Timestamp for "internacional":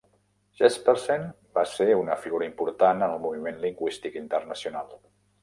4.25-4.99